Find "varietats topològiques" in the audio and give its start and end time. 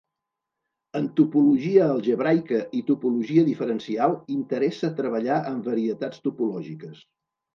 5.73-7.05